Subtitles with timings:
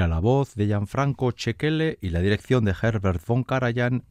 [0.00, 4.04] Era la voz de Gianfranco Cechele y la dirección de Herbert von Karajan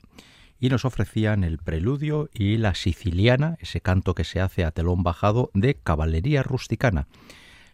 [0.59, 5.01] y nos ofrecían el preludio y la siciliana, ese canto que se hace a telón
[5.01, 7.07] bajado de Caballería Rusticana,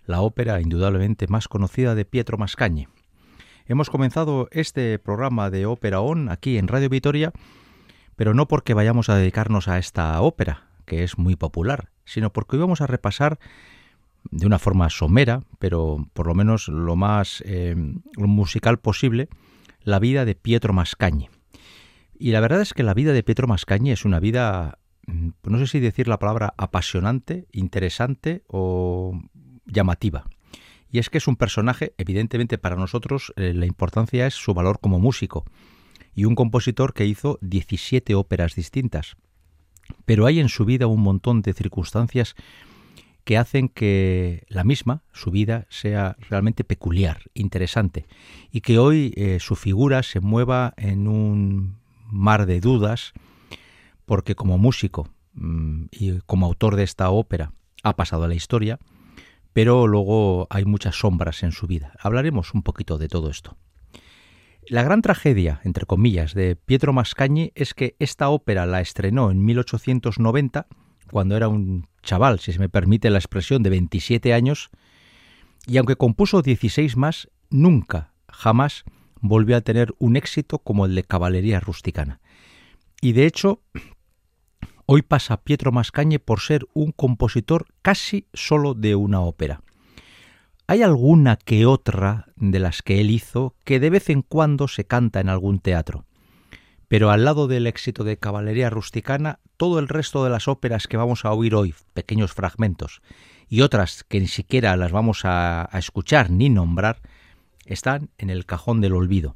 [0.06, 2.88] la ópera indudablemente más conocida de Pietro Mascagni.
[3.66, 7.34] Hemos comenzado este programa de Ópera On aquí en Radio Vitoria,
[8.16, 12.56] pero no porque vayamos a dedicarnos a esta ópera, que es muy popular, sino porque
[12.56, 13.40] hoy vamos a repasar
[14.32, 17.76] de una forma somera, pero por lo menos lo más eh,
[18.18, 19.30] musical posible,
[19.82, 21.30] la vida de Pietro Mascagni.
[22.18, 25.60] Y la verdad es que la vida de Pietro Mascagni es una vida, mm, no
[25.60, 29.20] sé si decir la palabra apasionante, interesante o
[29.66, 30.26] llamativa.
[30.90, 34.80] Y es que es un personaje, evidentemente para nosotros eh, la importancia es su valor
[34.80, 35.46] como músico
[36.14, 39.18] y un compositor que hizo 17 óperas distintas.
[40.06, 42.36] Pero hay en su vida un montón de circunstancias
[43.26, 48.06] que hacen que la misma, su vida, sea realmente peculiar, interesante,
[48.52, 53.14] y que hoy eh, su figura se mueva en un mar de dudas,
[54.06, 57.52] porque como músico mm, y como autor de esta ópera
[57.84, 58.80] ha pasado a la historia,
[59.54, 61.94] pero luego hay muchas sombras en su vida.
[62.00, 63.58] Hablaremos un poquito de todo esto.
[64.68, 69.44] La gran tragedia, entre comillas, de Pietro Mascagni es que esta ópera la estrenó en
[69.44, 70.68] 1890,
[71.12, 74.70] cuando era un chaval, si se me permite la expresión, de 27 años,
[75.68, 78.86] y aunque compuso 16 más, nunca, jamás
[79.20, 82.22] volvió a tener un éxito como el de Caballería Rusticana.
[83.02, 83.62] Y de hecho,
[84.86, 89.62] hoy pasa Pietro Mascañe por ser un compositor casi solo de una ópera.
[90.68, 94.86] Hay alguna que otra de las que él hizo que de vez en cuando se
[94.86, 96.06] canta en algún teatro.
[96.88, 100.98] Pero al lado del éxito de Caballería Rusticana, todo el resto de las óperas que
[100.98, 103.02] vamos a oír hoy, pequeños fragmentos,
[103.50, 107.02] y otras que ni siquiera las vamos a, a escuchar ni nombrar,
[107.66, 109.36] están en el cajón del olvido.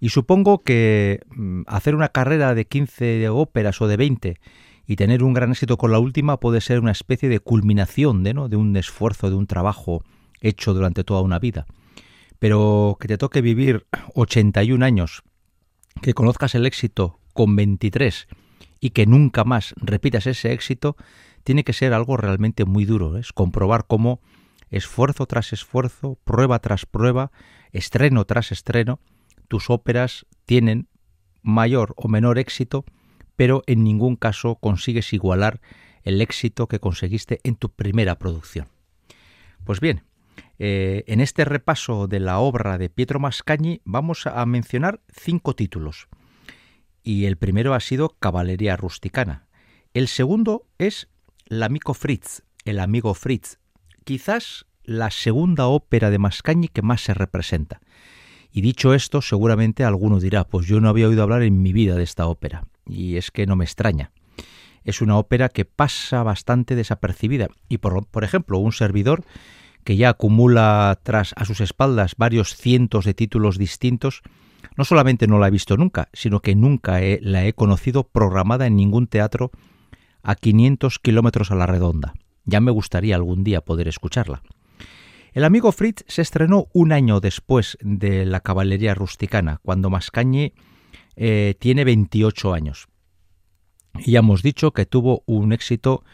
[0.00, 4.40] Y supongo que mm, hacer una carrera de 15 óperas o de 20
[4.86, 8.34] y tener un gran éxito con la última puede ser una especie de culminación de,
[8.34, 8.48] ¿no?
[8.48, 10.02] de un esfuerzo, de un trabajo
[10.40, 11.66] hecho durante toda una vida.
[12.38, 15.22] Pero que te toque vivir 81 años,
[16.00, 18.28] que conozcas el éxito con 23
[18.80, 20.96] y que nunca más repitas ese éxito,
[21.44, 23.16] tiene que ser algo realmente muy duro.
[23.16, 24.20] Es comprobar cómo
[24.70, 27.30] esfuerzo tras esfuerzo, prueba tras prueba,
[27.72, 29.00] estreno tras estreno,
[29.48, 30.88] tus óperas tienen
[31.42, 32.84] mayor o menor éxito,
[33.36, 35.60] pero en ningún caso consigues igualar
[36.02, 38.68] el éxito que conseguiste en tu primera producción.
[39.64, 40.02] Pues bien,
[40.58, 46.08] eh, en este repaso de la obra de Pietro Mascagni vamos a mencionar cinco títulos.
[47.02, 49.48] Y el primero ha sido Caballería Rusticana.
[49.92, 51.08] El segundo es
[51.46, 53.58] L'Amico Fritz, el amigo Fritz.
[54.04, 57.80] Quizás la segunda ópera de Mascagni que más se representa.
[58.52, 61.96] Y dicho esto, seguramente alguno dirá, pues yo no había oído hablar en mi vida
[61.96, 62.66] de esta ópera.
[62.86, 64.12] Y es que no me extraña.
[64.84, 67.48] Es una ópera que pasa bastante desapercibida.
[67.68, 69.24] Y por, por ejemplo, un servidor
[69.84, 74.22] que ya acumula tras a sus espaldas varios cientos de títulos distintos,
[74.76, 78.76] no solamente no la he visto nunca, sino que nunca la he conocido programada en
[78.76, 79.50] ningún teatro
[80.22, 82.14] a 500 kilómetros a la redonda.
[82.44, 84.42] Ya me gustaría algún día poder escucharla.
[85.32, 90.52] El amigo Fritz se estrenó un año después de la caballería rusticana, cuando Mascagni
[91.16, 92.88] eh, tiene 28 años.
[93.98, 96.04] Y ya hemos dicho que tuvo un éxito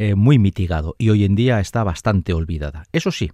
[0.00, 2.84] eh, muy mitigado y hoy en día está bastante olvidada.
[2.92, 3.32] Eso sí,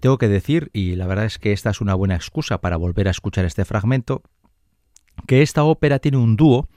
[0.00, 3.08] tengo que decir, y la verdad es que esta es una buena excusa para volver
[3.08, 4.22] a escuchar este fragmento,
[5.26, 6.68] que esta ópera tiene un dúo,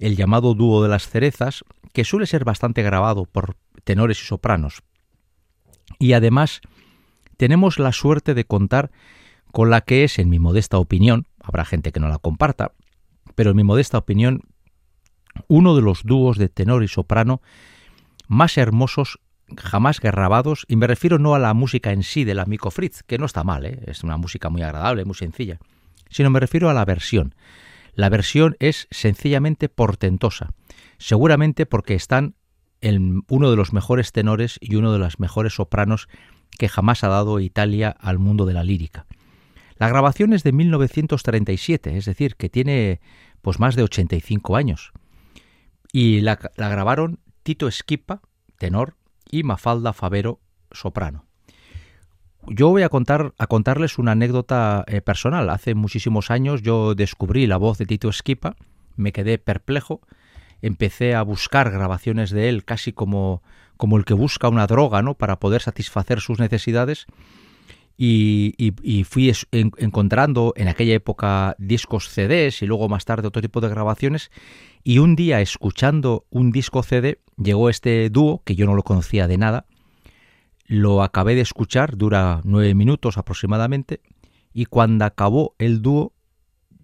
[0.00, 3.54] el llamado dúo de las cerezas, que suele ser bastante grabado por
[3.84, 4.82] tenores y sopranos.
[6.00, 6.60] Y además
[7.36, 8.90] tenemos la suerte de contar
[9.52, 12.72] con la que es, en mi modesta opinión, habrá gente que no la comparta,
[13.36, 14.40] pero en mi modesta opinión,
[15.46, 17.40] uno de los dúos de tenor y soprano
[18.28, 19.18] más hermosos
[19.56, 23.18] jamás grabados, y me refiero no a la música en sí del amigo Fritz, que
[23.18, 23.80] no está mal, ¿eh?
[23.86, 25.58] es una música muy agradable, muy sencilla,
[26.10, 27.34] sino me refiero a la versión.
[27.94, 30.52] La versión es sencillamente portentosa,
[30.98, 32.34] seguramente porque están
[32.80, 36.08] en uno de los mejores tenores y uno de los mejores sopranos
[36.58, 39.06] que jamás ha dado Italia al mundo de la lírica.
[39.76, 43.00] La grabación es de 1937, es decir, que tiene
[43.42, 44.92] pues más de 85 años.
[45.92, 48.20] Y la, grabaron Tito Esquipa,
[48.58, 48.96] tenor,
[49.30, 50.38] y Mafalda Favero,
[50.70, 51.24] soprano.
[52.46, 55.48] Yo voy a contar a contarles una anécdota eh, personal.
[55.48, 58.54] Hace muchísimos años yo descubrí la voz de Tito Esquipa,
[58.96, 60.02] me quedé perplejo,
[60.60, 63.42] empecé a buscar grabaciones de él casi como
[63.78, 65.14] como el que busca una droga, ¿no?
[65.14, 67.06] Para poder satisfacer sus necesidades.
[68.00, 73.68] Y, fui encontrando en aquella época discos CDs y luego más tarde otro tipo de
[73.68, 74.30] grabaciones.
[74.84, 79.26] Y un día escuchando un disco CD llegó este dúo que yo no lo conocía
[79.26, 79.66] de nada,
[80.66, 84.00] lo acabé de escuchar, dura nueve minutos aproximadamente.
[84.52, 86.12] Y cuando acabó el dúo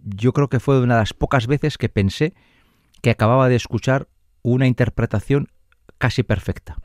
[0.04, 2.34] yo creo que fue una de las pocas veces que pensé
[3.00, 4.08] que acababa de escuchar
[4.42, 5.48] una interpretación
[5.98, 6.76] casi perfecta.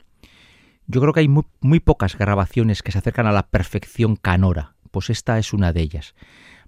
[0.92, 5.08] Yo creo que hay muy, pocas grabaciones que se acercan a la perfección canora, pues
[5.08, 6.16] esta es una de ellas.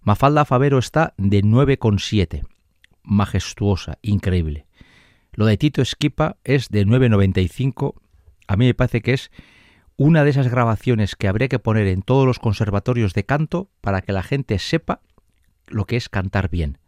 [0.01, 2.47] Mafalda Favero está de 9,7,
[3.03, 4.67] majestuosa, increíble.
[5.33, 7.95] Lo de Tito Esquipa es de 9,95,
[8.47, 9.33] a mí me parece que es
[9.97, 14.03] una de esas grabaciones que habría que poner en todos los conservatorios de canto para
[14.03, 15.01] que la gente sepa
[15.67, 16.79] lo que es cantar bien.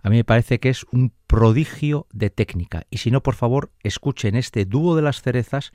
[0.00, 2.86] A mí me parece que es un prodigio de técnica.
[2.88, 5.72] Y si no, por favor, escuchen este dúo de las cerezas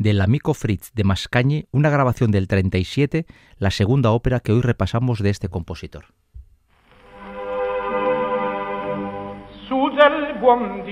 [0.00, 3.26] del amico Fritz de Mascañe, una grabación del 37,
[3.58, 6.06] la segunda ópera que hoy repasamos de este compositor.
[9.68, 10.82] Su del buon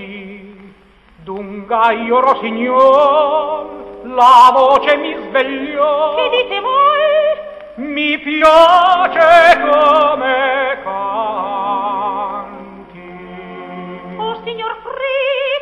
[1.25, 6.15] d'un gaio rossignol, la voce mi svegliò.
[6.15, 7.09] Che dite voi?
[7.77, 11.89] Mi piace come canti.
[14.17, 15.58] Oh, signor Fritz,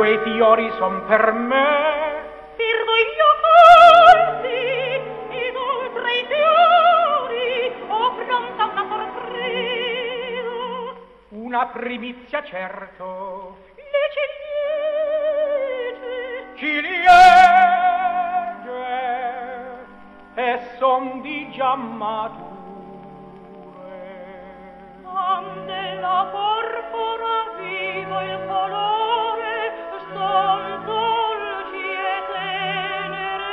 [0.00, 1.66] Quei fiori son per me.
[2.56, 3.04] Per voi
[3.44, 4.60] colti
[5.28, 10.50] Ed oltre i fiori Ho pronta una sorpresa.
[11.28, 13.58] Una primizia certo.
[13.76, 14.10] Le
[16.56, 17.89] ciliegie Ciliegie
[20.40, 22.48] e son di giammature.
[25.04, 29.54] Ande la porpora vivo il colore,
[30.14, 33.48] son dolci e tenere.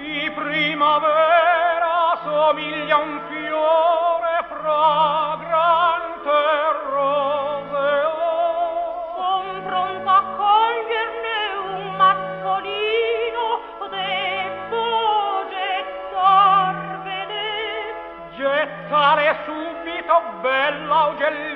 [0.00, 5.49] Di primavera somiglia un fiore fragrante,
[20.90, 21.49] allowed your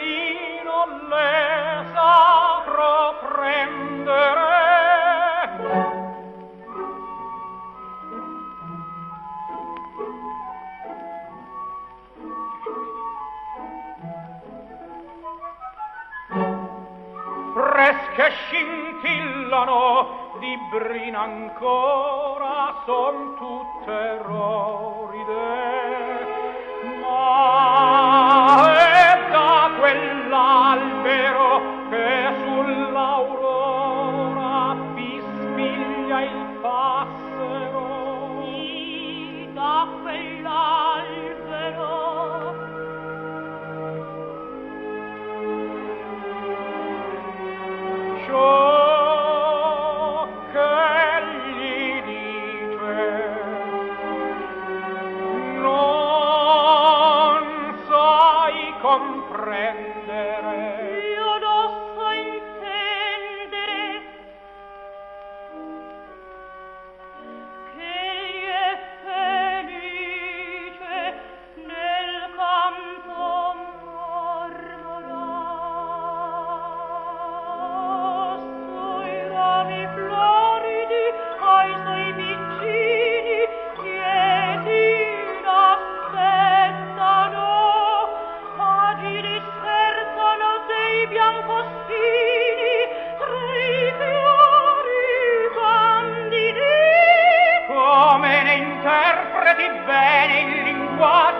[98.84, 101.33] interpreti bene il linguaggio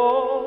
[0.00, 0.37] Oh.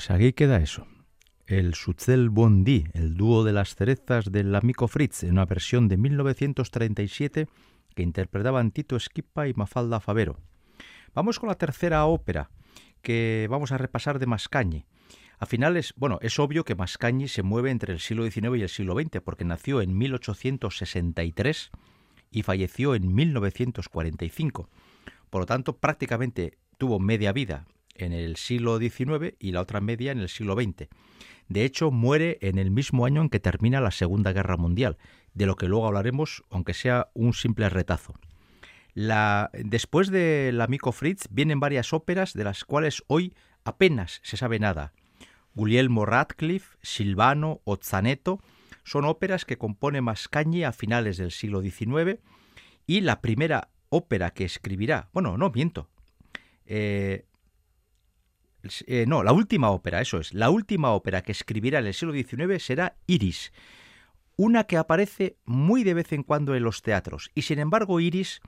[0.00, 0.86] Pues aquí queda eso.
[1.46, 5.98] El Sutzel Bondi, el dúo de las cerezas del amico Fritz, en una versión de
[5.98, 7.48] 1937
[7.94, 10.38] que interpretaban Tito Esquipa y Mafalda Favero.
[11.12, 12.48] Vamos con la tercera ópera
[13.02, 14.86] que vamos a repasar de Mascagni.
[15.38, 18.70] A finales, bueno, es obvio que Mascagni se mueve entre el siglo XIX y el
[18.70, 21.72] siglo XX porque nació en 1863
[22.30, 24.70] y falleció en 1945.
[25.28, 27.66] Por lo tanto, prácticamente tuvo media vida
[28.00, 30.88] en el siglo XIX y la otra media en el siglo XX.
[31.48, 34.98] De hecho, muere en el mismo año en que termina la Segunda Guerra Mundial,
[35.34, 38.14] de lo que luego hablaremos, aunque sea un simple retazo.
[38.94, 43.34] La, después de la Mico Fritz vienen varias óperas de las cuales hoy
[43.64, 44.92] apenas se sabe nada.
[45.54, 48.40] Guglielmo Radcliffe, Silvano o Zaneto
[48.84, 52.20] son óperas que compone Mascagni a finales del siglo XIX
[52.86, 55.88] y la primera ópera que escribirá, bueno, no miento,
[56.66, 57.26] eh,
[58.86, 62.12] eh, no, la última ópera, eso es, la última ópera que escribirá en el siglo
[62.12, 63.52] XIX será Iris,
[64.36, 68.40] una que aparece muy de vez en cuando en los teatros, y sin embargo Iris,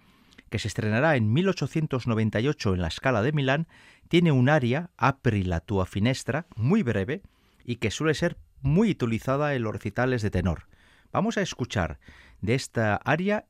[0.48, 3.68] que se estrenará en 1898 en la Scala de Milán,
[4.08, 7.22] tiene un aria, Apri la tua finestra, muy breve,
[7.64, 10.66] y que suele ser muy utilizada en los recitales de tenor.
[11.12, 11.98] Vamos a escuchar
[12.40, 13.46] de esta aria,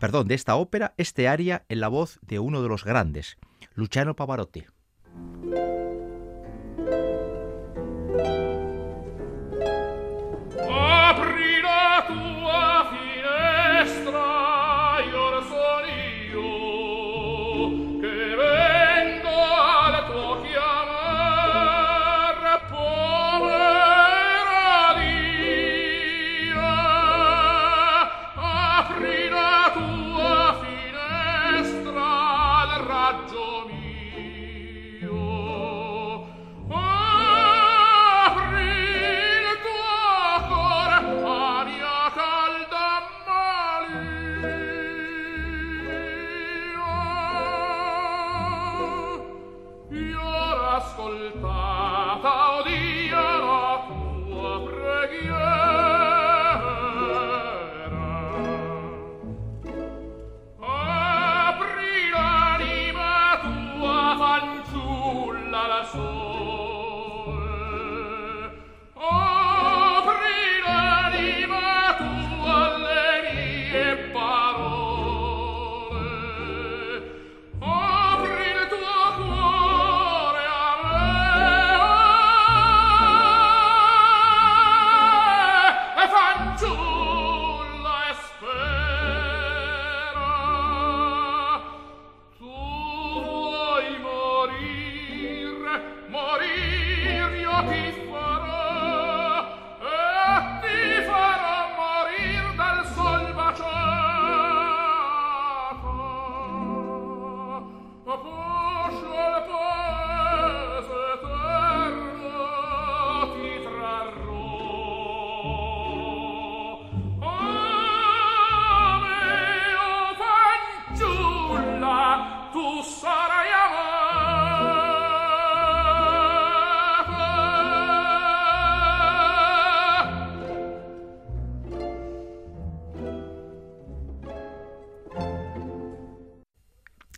[0.00, 3.36] perdón, de esta ópera, este aria en la voz de uno de los grandes,
[3.74, 4.64] Luciano Pavarotti.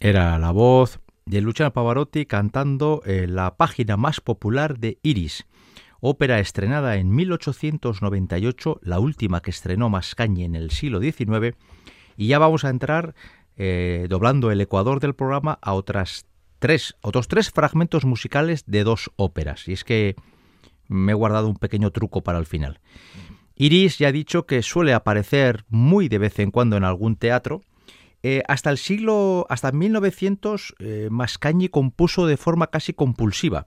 [0.08, 5.46] Era la voz de Luciano Pavarotti cantando eh, la página más popular de Iris,
[6.00, 11.58] ópera estrenada en 1898, la última que estrenó Mascagni en el siglo XIX,
[12.16, 13.14] y ya vamos a entrar,
[13.58, 16.24] eh, doblando el ecuador del programa, a otras
[16.58, 19.68] tres, otros tres fragmentos musicales de dos óperas.
[19.68, 20.16] Y es que
[20.86, 22.80] me he guardado un pequeño truco para el final.
[23.56, 27.60] Iris ya ha dicho que suele aparecer muy de vez en cuando en algún teatro,
[28.22, 33.66] eh, hasta el siglo, hasta 1900, eh, Mascagni compuso de forma casi compulsiva.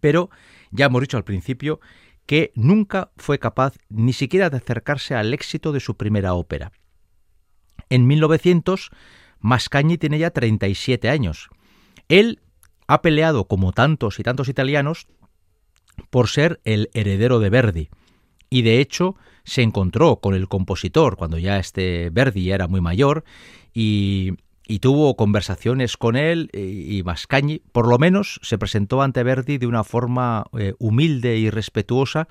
[0.00, 0.30] Pero
[0.70, 1.80] ya hemos dicho al principio
[2.26, 6.72] que nunca fue capaz ni siquiera de acercarse al éxito de su primera ópera.
[7.88, 8.90] En 1900,
[9.40, 11.48] Mascagni tiene ya 37 años.
[12.08, 12.40] Él
[12.86, 15.08] ha peleado, como tantos y tantos italianos,
[16.10, 17.90] por ser el heredero de Verdi.
[18.52, 23.24] Y de hecho, se encontró con el compositor cuando ya este Verdi era muy mayor
[23.72, 24.34] y,
[24.82, 29.84] tuvo conversaciones con él y, Mascagni, por lo menos se presentó ante Verdi de una
[29.84, 32.26] forma eh, humilde y respetuosa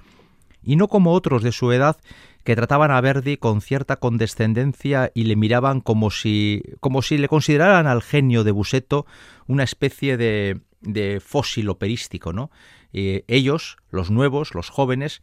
[0.63, 1.97] y no como otros de su edad
[2.43, 7.27] que trataban a Verdi con cierta condescendencia y le miraban como si, como si le
[7.27, 9.07] consideraran al genio de Buseto
[9.47, 12.51] una especie de, de fósil operístico, ¿no?
[12.93, 15.21] Eh, ellos, los nuevos, los jóvenes,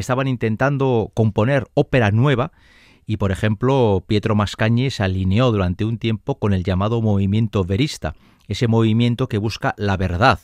[0.00, 2.52] estaban intentando componer ópera nueva
[3.06, 8.14] y, por ejemplo, Pietro Mascagni se alineó durante un tiempo con el llamado movimiento verista,
[8.48, 10.40] ese movimiento que busca la verdad,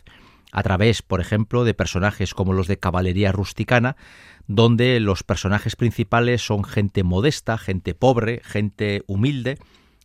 [0.52, 3.96] a través, por ejemplo, de personajes como los de Caballería Rusticana,
[4.46, 9.58] donde los personajes principales son gente modesta, gente pobre, gente humilde,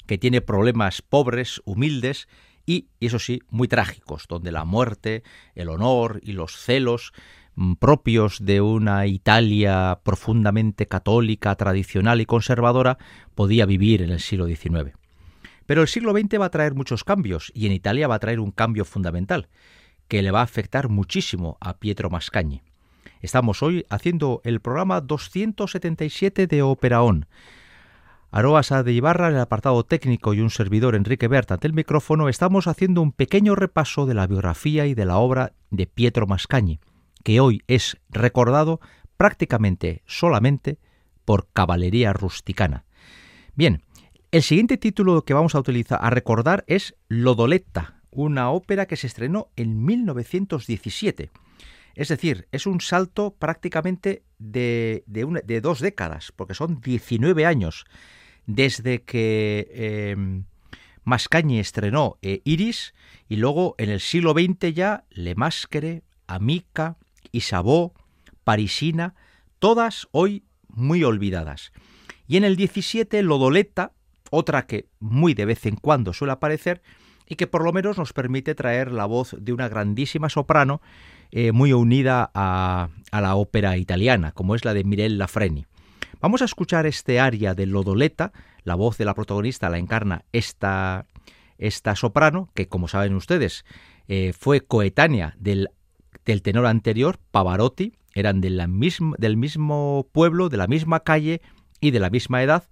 [0.07, 2.27] que tiene problemas pobres, humildes
[2.65, 5.23] y, eso sí, muy trágicos, donde la muerte,
[5.55, 7.13] el honor y los celos
[7.79, 12.97] propios de una Italia profundamente católica, tradicional y conservadora
[13.35, 14.93] podía vivir en el siglo XIX.
[15.65, 18.39] Pero el siglo XX va a traer muchos cambios y en Italia va a traer
[18.39, 19.47] un cambio fundamental
[20.07, 22.61] que le va a afectar muchísimo a Pietro Mascagni.
[23.21, 27.27] Estamos hoy haciendo el programa 277 de Operaón.
[28.31, 32.67] Aroasa de Ibarra el apartado técnico y un servidor Enrique Berta ante el micrófono estamos
[32.67, 36.79] haciendo un pequeño repaso de la biografía y de la obra de Pietro Mascagni,
[37.23, 38.79] que hoy es recordado
[39.17, 40.77] prácticamente solamente
[41.25, 42.85] por Caballería Rusticana.
[43.55, 43.83] Bien,
[44.31, 49.07] el siguiente título que vamos a utilizar a recordar es Lodoletta, una ópera que se
[49.07, 51.31] estrenó en 1917
[51.95, 57.85] es decir, es un salto prácticamente de, de, dos décadas, porque son 19 años
[58.45, 60.15] desde que eh,
[61.03, 62.93] Mascagni estrenó eh, Iris
[63.27, 66.97] y luego en el siglo XX ya Le Masquere, Amica,
[67.31, 67.93] Isabeau,
[68.43, 69.15] Parisina,
[69.59, 71.71] todas hoy muy olvidadas.
[72.27, 73.91] Y en el 17 Lodoleta,
[74.29, 76.81] otra que muy de vez en cuando suele aparecer
[77.27, 80.81] y que por lo menos nos permite traer la voz de una grandísima soprano
[81.31, 85.65] eh, muy unida a, la ópera italiana, como es la de Mirella Freni.
[86.19, 88.31] Vamos a escuchar este aria de Lodoleta,
[88.63, 91.05] la voz de la protagonista la encarna esta,
[91.57, 93.65] esta soprano, que como saben ustedes
[94.07, 95.69] eh, fue coetánea del,
[96.25, 98.49] del, tenor anterior, Pavarotti, eran de
[99.17, 101.41] del mismo pueblo, de la misma calle
[101.79, 102.67] y de la misma edad,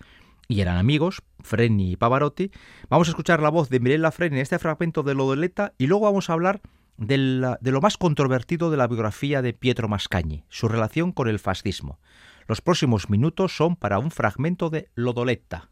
[0.48, 2.52] y eran amigos, Freni y Pavarotti.
[2.90, 6.06] Vamos a escuchar la voz de Mirella Freni en este fragmento de Lodoleta y luego
[6.06, 6.62] vamos a hablar
[6.98, 12.00] de lo más controvertido de la biografía de Pietro Mascagni, su relación con el fascismo.
[12.48, 15.70] Los próximos minutos son para un fragmento de Lodoletta.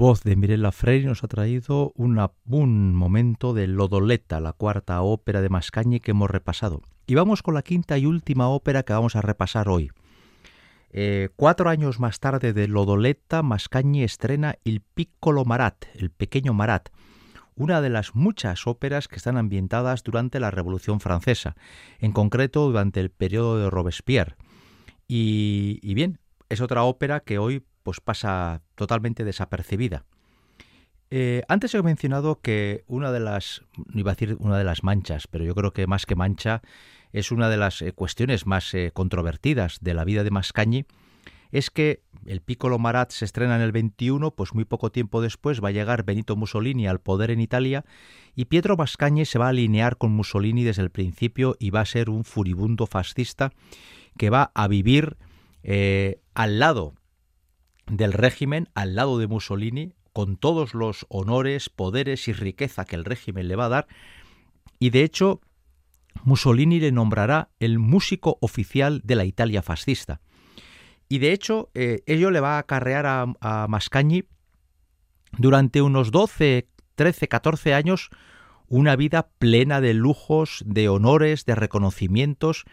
[0.00, 5.50] Voz de Mirella Frey nos ha traído un momento de Lodoletta, la cuarta ópera de
[5.50, 6.80] Mascagni que hemos repasado.
[7.06, 9.90] Y vamos con la quinta y última ópera que vamos a repasar hoy.
[10.90, 16.88] Eh, cuatro años más tarde de Lodoletta, Mascagni estrena Il Piccolo Marat, el pequeño Marat,
[17.54, 21.56] una de las muchas óperas que están ambientadas durante la Revolución Francesa,
[21.98, 24.36] en concreto durante el periodo de Robespierre.
[25.06, 30.04] Y, y bien, es otra ópera que hoy pues pasa totalmente desapercibida.
[31.12, 33.62] Eh, antes he mencionado que una de las,
[33.94, 36.62] iba a decir una de las manchas, pero yo creo que más que mancha
[37.12, 40.86] es una de las eh, cuestiones más eh, controvertidas de la vida de Mascagni,
[41.50, 45.60] es que el Piccolo Marat se estrena en el 21, pues muy poco tiempo después
[45.60, 47.84] va a llegar Benito Mussolini al poder en Italia
[48.36, 51.86] y Pietro Mascagni se va a alinear con Mussolini desde el principio y va a
[51.86, 53.50] ser un furibundo fascista
[54.16, 55.16] que va a vivir
[56.34, 56.94] al lado
[57.90, 63.04] del régimen al lado de Mussolini, con todos los honores, poderes y riqueza que el
[63.04, 63.86] régimen le va a dar,
[64.78, 65.40] y de hecho
[66.24, 70.20] Mussolini le nombrará el músico oficial de la Italia fascista.
[71.08, 74.24] Y de hecho eh, ello le va a acarrear a, a Mascagni
[75.38, 78.10] durante unos 12, 13, 14 años
[78.68, 82.64] una vida plena de lujos, de honores, de reconocimientos,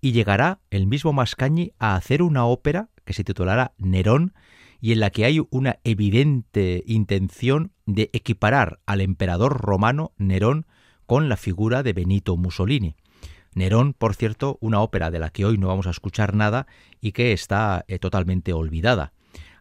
[0.00, 4.34] y llegará el mismo Mascagni a hacer una ópera que se titulará Nerón,
[4.80, 10.66] y en la que hay una evidente intención de equiparar al emperador romano Nerón
[11.06, 12.94] con la figura de Benito Mussolini.
[13.54, 16.66] Nerón, por cierto, una ópera de la que hoy no vamos a escuchar nada
[17.00, 19.12] y que está eh, totalmente olvidada.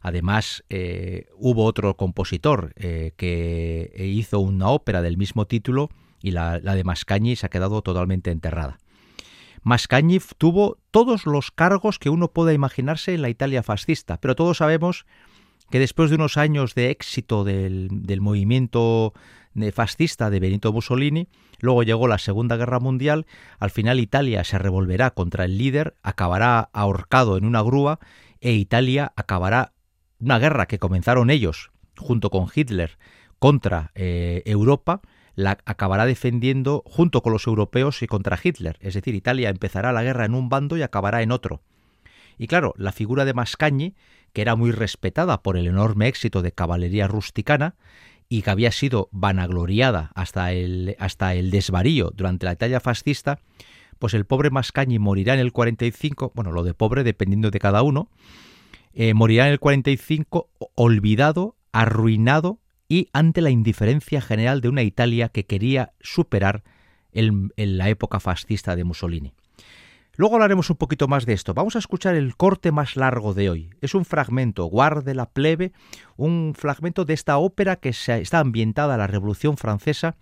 [0.01, 5.89] Además, eh, hubo otro compositor eh, que hizo una ópera del mismo título
[6.21, 8.79] y la, la de Mascagni se ha quedado totalmente enterrada.
[9.63, 14.57] Mascagni tuvo todos los cargos que uno pueda imaginarse en la Italia fascista, pero todos
[14.57, 15.05] sabemos
[15.69, 17.89] que después de unos años de éxito del,
[18.19, 19.13] movimiento
[19.73, 23.25] fascista de Benito Mussolini, luego llegó la Segunda Guerra Mundial,
[23.57, 27.99] al final Italia se revolverá contra el líder, acabará ahorcado en una grúa
[28.41, 29.73] e Italia acabará
[30.19, 32.97] una guerra que comenzaron ellos junto con Hitler
[33.39, 35.01] contra eh, Europa,
[35.35, 38.77] la acabará defendiendo junto con los europeos y contra Hitler.
[38.81, 41.61] Es decir, Italia empezará la guerra en un bando y acabará en otro.
[42.37, 43.95] Y claro, la figura de Mascagni,
[44.33, 47.75] que era muy respetada por el enorme éxito de caballería rusticana
[48.29, 53.39] y que había sido vanagloriada hasta el, hasta el desvarío durante la Italia fascista,
[53.99, 57.83] pues el pobre Mascagni morirá en el 45, bueno, lo de pobre dependiendo de cada
[57.83, 58.09] uno,
[58.93, 65.29] eh, morirá en el 45 olvidado, arruinado y ante la indiferencia general de una Italia
[65.29, 66.63] que quería superar
[67.11, 69.33] en la época fascista de Mussolini.
[70.15, 71.55] Luego hablaremos un poquito más de esto.
[71.55, 73.71] Vamos a escuchar el corte más largo de hoy.
[73.81, 75.71] Es un fragmento, Guarde la plebe,
[76.17, 80.15] un fragmento de esta ópera que está ambientada a la Revolución Francesa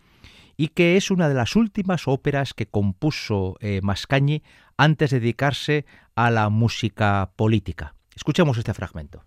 [0.55, 4.43] y que es una de las últimas óperas que compuso eh, Mascagni
[4.77, 5.85] antes de dedicarse
[6.15, 7.95] a la música política.
[8.15, 9.25] Escuchemos este fragmento.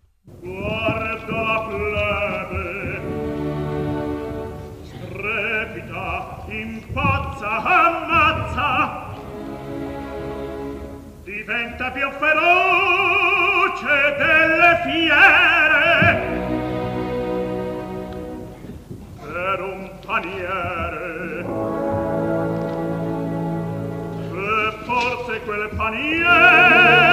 [11.45, 13.85] diventa più feroce
[14.17, 16.33] delle fiere.
[19.21, 21.45] Per un paniere.
[24.33, 27.04] E forse quel paniere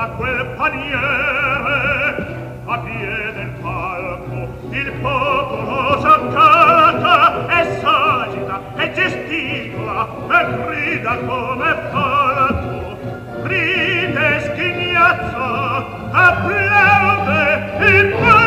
[0.00, 2.26] da quel paniere
[2.64, 12.96] a piede il palco il popolo s'accata e s'agita e gesticola e grida come falco
[13.42, 17.42] ride schignazza applaude
[17.86, 18.39] il palco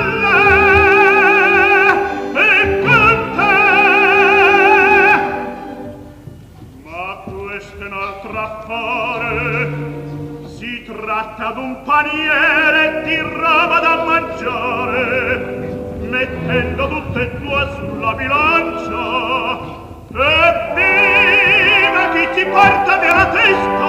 [11.35, 15.61] tratta d'un paniere di roba da mangiare
[16.09, 19.71] mettendo tutte e due sulla bilancia.
[20.13, 23.81] E viva chi ti porta nella testa!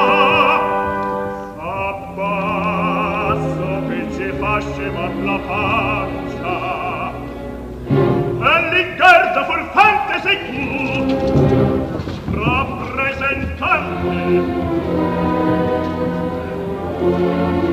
[1.90, 6.54] Abbasso che ci fa scemar la pancia.
[8.40, 8.42] E
[8.72, 10.56] l'ingarda furfante sei tu
[12.32, 14.63] rappresentante
[17.24, 17.63] Le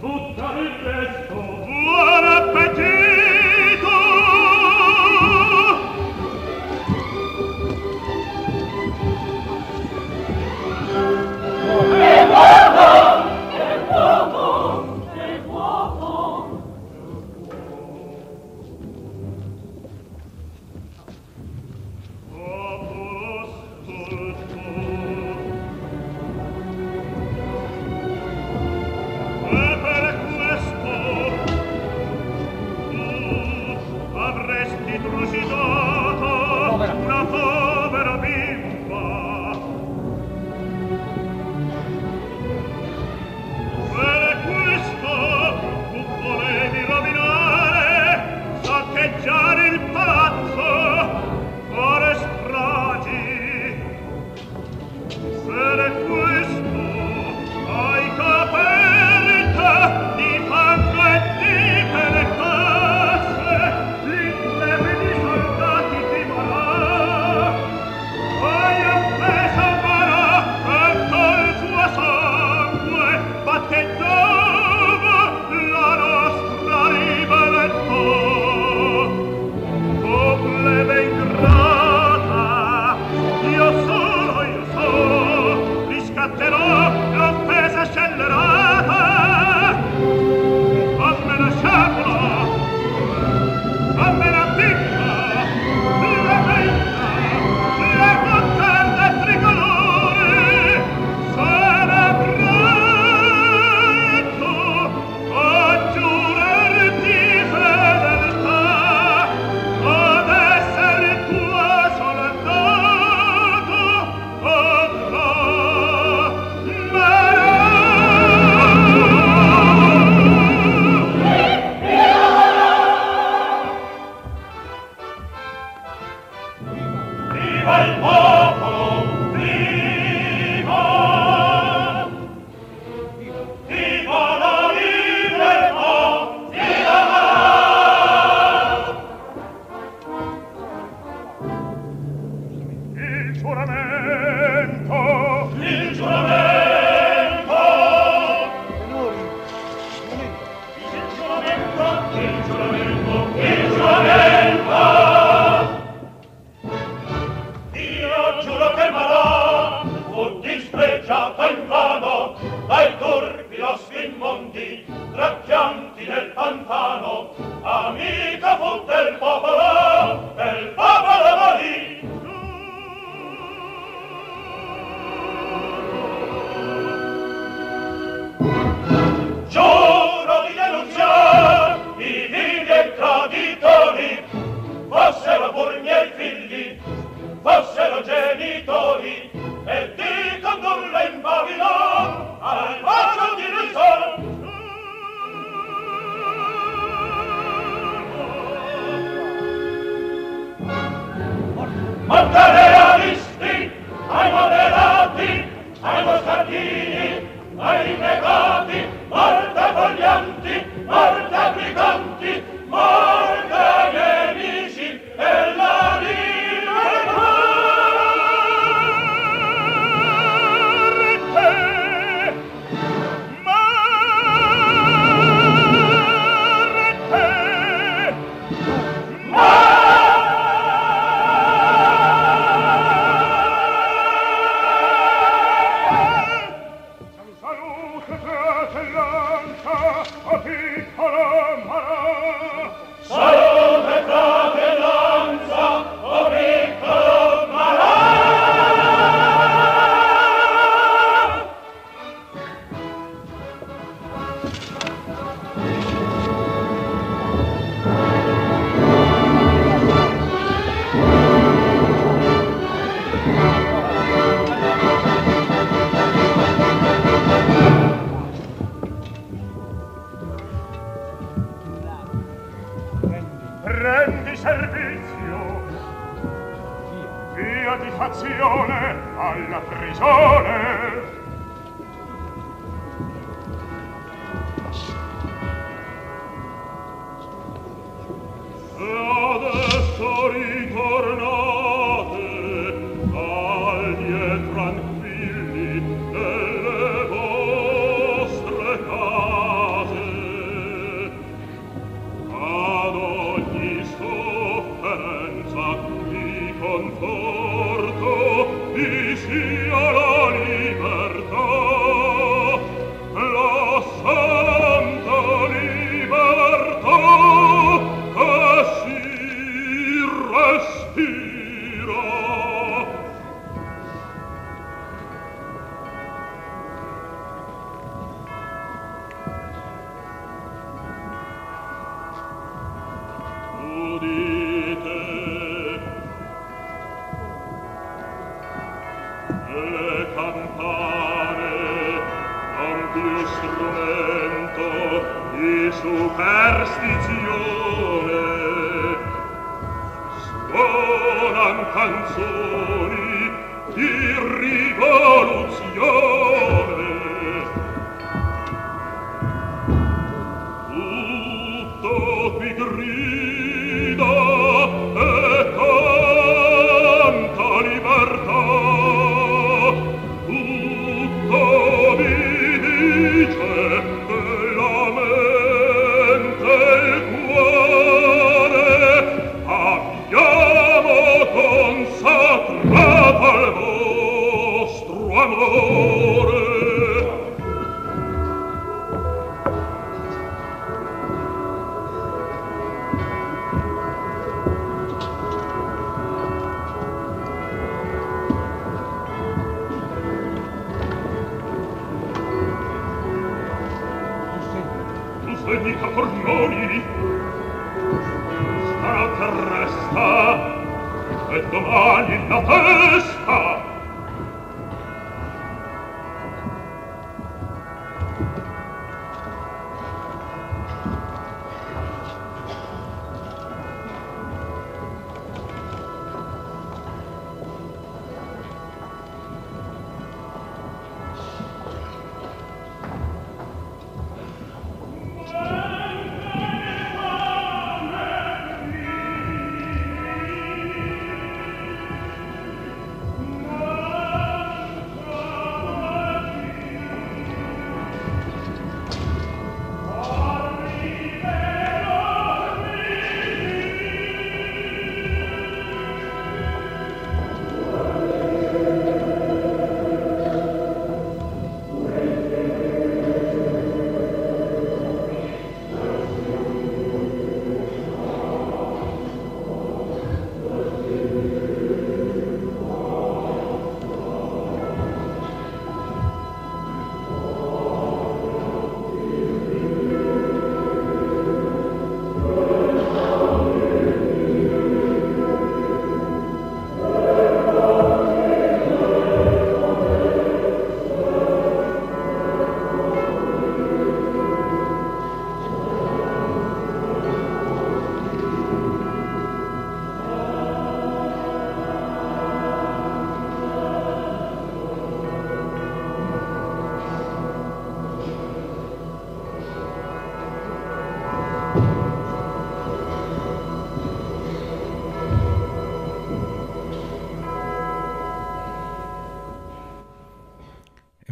[0.00, 1.71] tutto il resto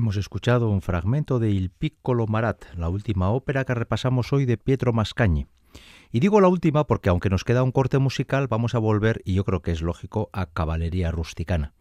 [0.01, 4.57] Hemos escuchado un fragmento de Il Piccolo Marat, la última ópera que repasamos hoy de
[4.57, 5.47] Pietro Mascagni.
[6.11, 9.35] Y digo la última porque aunque nos queda un corte musical, vamos a volver, y
[9.35, 11.75] yo creo que es lógico, a Caballería Rusticana.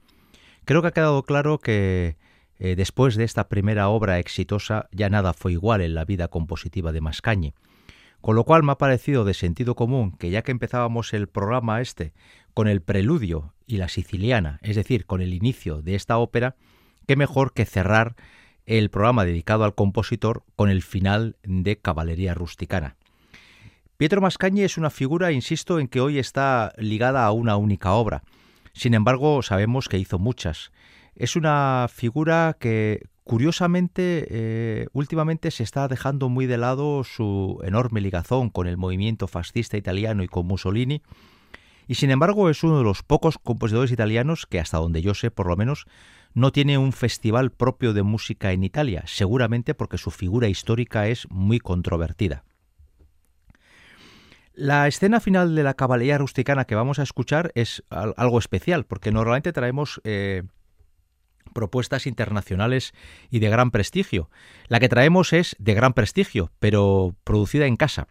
[0.66, 2.18] Creo que ha quedado claro que
[2.58, 6.92] eh, después de esta primera obra exitosa ya nada fue igual en la vida compositiva
[6.92, 7.54] de Mascagni.
[8.20, 11.80] Con lo cual me ha parecido de sentido común que ya que empezábamos el programa
[11.80, 12.12] este
[12.54, 16.58] con el preludio y la siciliana, es decir, con el inicio de esta ópera,
[17.10, 18.16] qué mejor que cerrar
[18.68, 22.98] el programa dedicado al compositor con el final de Caballería Rusticana.
[23.98, 28.22] Pietro Mascagni es una figura, insisto, en que hoy está ligada a una única obra.
[28.74, 30.72] Sin embargo, sabemos que hizo muchas.
[31.16, 38.02] Es una figura que, curiosamente, eh, últimamente se está dejando muy de lado su enorme
[38.02, 41.02] ligazón con el movimiento fascista italiano y con Mussolini,
[41.90, 45.32] y sin embargo es uno de los pocos compositores italianos que, hasta donde yo sé,
[45.32, 45.88] por lo menos,
[46.34, 51.28] no tiene un festival propio de música en Italia, seguramente porque su figura histórica es
[51.30, 52.44] muy controvertida.
[54.54, 59.12] La escena final de la caballería rusticana que vamos a escuchar es algo especial, porque
[59.12, 60.44] normalmente traemos eh,
[61.54, 62.94] propuestas internacionales
[63.30, 64.30] y de gran prestigio.
[64.68, 68.08] La que traemos es de gran prestigio, pero producida en casa.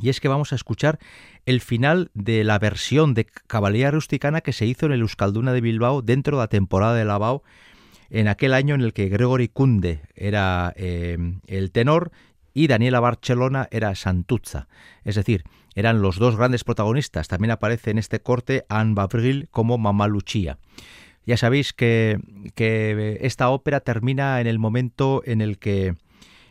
[0.00, 0.98] Y es que vamos a escuchar
[1.46, 5.60] el final de la versión de Caballería Rusticana que se hizo en el Euskalduna de
[5.60, 7.42] Bilbao dentro de la temporada de Lavao
[8.10, 12.10] en aquel año en el que Gregory Kunde era eh, el tenor
[12.54, 14.68] y Daniela Barcelona era Santuzza.
[15.04, 15.44] Es decir,
[15.74, 17.28] eran los dos grandes protagonistas.
[17.28, 20.58] También aparece en este corte Anne Bavril como Mamá Lucia.
[21.24, 22.18] Ya sabéis que,
[22.54, 25.94] que, esta ópera termina en el momento en el que,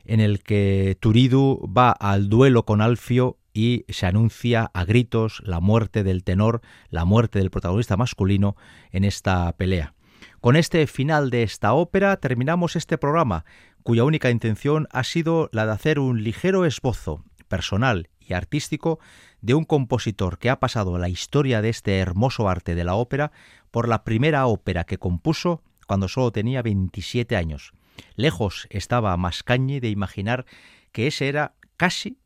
[0.07, 5.59] en el que Turidu va al duelo con Alfio y se anuncia a gritos la
[5.59, 8.55] muerte del tenor, la muerte del protagonista masculino
[8.91, 9.93] en esta pelea.
[10.39, 13.45] Con este final de esta ópera terminamos este programa,
[13.83, 18.99] cuya única intención ha sido la de hacer un ligero esbozo personal y artístico
[19.41, 23.31] de un compositor que ha pasado la historia de este hermoso arte de la ópera
[23.71, 27.73] por la primera ópera que compuso cuando solo tenía 27 años.
[28.15, 30.45] Lejos estaba Mascañi de imaginar
[30.91, 32.17] que ese era casi,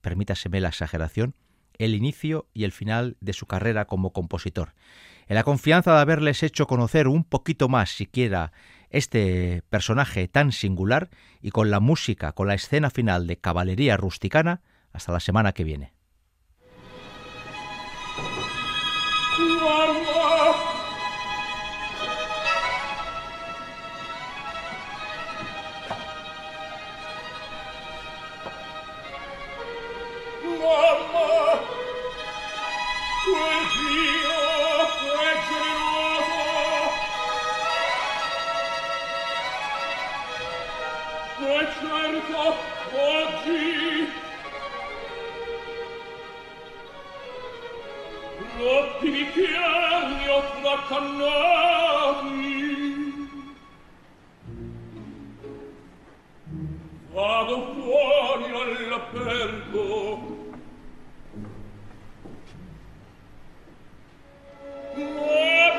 [0.00, 1.34] permítaseme la exageración,
[1.78, 4.74] el inicio y el final de su carrera como compositor
[5.30, 8.50] en la confianza de haberles hecho conocer un poquito más siquiera
[8.90, 11.08] este personaje tan singular
[11.40, 14.60] y con la música, con la escena final de Caballería Rusticana,
[14.92, 15.92] hasta la semana que viene.
[49.20, 53.28] mi piani attraccanno a me
[57.12, 59.88] vado fuori all'aperto.
[64.94, 65.69] Muoio